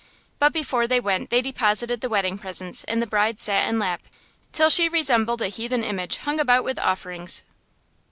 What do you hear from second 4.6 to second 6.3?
she resembled a heathen image